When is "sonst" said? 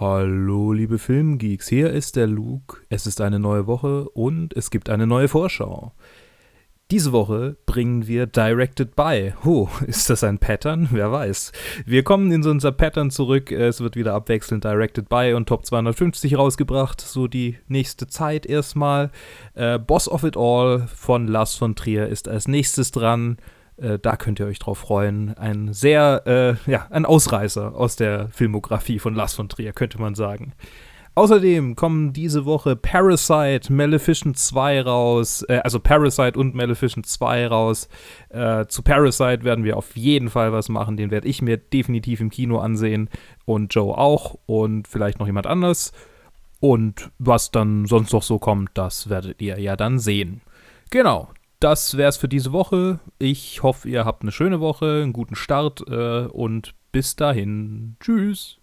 47.86-48.12